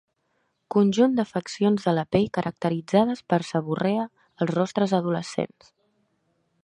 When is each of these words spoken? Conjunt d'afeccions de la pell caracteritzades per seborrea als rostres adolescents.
Conjunt 0.75 1.11
d'afeccions 1.19 1.85
de 1.89 1.93
la 1.97 2.05
pell 2.15 2.25
caracteritzades 2.37 3.21
per 3.35 3.39
seborrea 3.51 4.07
als 4.07 4.55
rostres 4.55 4.97
adolescents. 5.01 5.71